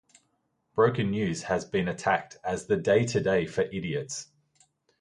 "Broken 0.73 1.11
News" 1.11 1.43
has 1.43 1.63
been 1.63 1.87
attacked 1.87 2.39
as 2.43 2.65
"The 2.65 2.75
Day 2.75 3.05
Today" 3.05 3.45
for 3.45 3.61
idiots. 3.61 4.29